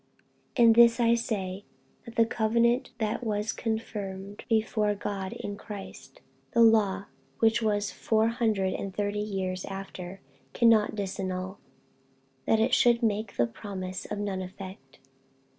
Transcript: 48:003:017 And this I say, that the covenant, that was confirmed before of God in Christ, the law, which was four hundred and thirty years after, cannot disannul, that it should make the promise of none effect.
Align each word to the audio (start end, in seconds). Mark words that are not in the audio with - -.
48:003:017 0.55 0.65
And 0.65 0.75
this 0.75 0.99
I 0.99 1.13
say, 1.13 1.65
that 2.05 2.15
the 2.15 2.25
covenant, 2.25 2.89
that 2.97 3.23
was 3.23 3.53
confirmed 3.53 4.43
before 4.49 4.89
of 4.89 4.97
God 4.99 5.33
in 5.33 5.55
Christ, 5.57 6.21
the 6.53 6.63
law, 6.63 7.05
which 7.37 7.61
was 7.61 7.91
four 7.91 8.29
hundred 8.29 8.73
and 8.73 8.95
thirty 8.95 9.19
years 9.19 9.63
after, 9.65 10.19
cannot 10.55 10.95
disannul, 10.95 11.57
that 12.47 12.59
it 12.59 12.73
should 12.73 13.03
make 13.03 13.37
the 13.37 13.45
promise 13.45 14.07
of 14.07 14.17
none 14.17 14.41
effect. 14.41 14.97